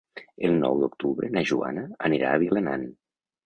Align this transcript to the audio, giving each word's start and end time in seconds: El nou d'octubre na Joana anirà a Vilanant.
El 0.47 0.55
nou 0.63 0.79
d'octubre 0.83 1.31
na 1.37 1.45
Joana 1.51 1.87
anirà 2.11 2.35
a 2.35 2.43
Vilanant. 2.49 2.91